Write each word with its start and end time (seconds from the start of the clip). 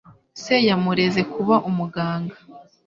Se 0.41 0.55
yamureze 0.67 1.21
kuba 1.33 1.55
umuganga. 1.69 2.35